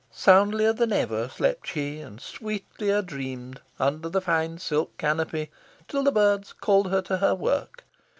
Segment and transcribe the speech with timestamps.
[0.09, 5.51] Soundlier than ever slept she, and sweetlier dreamed, under the fine silk canopy,
[5.87, 7.83] till the birds called her to her work.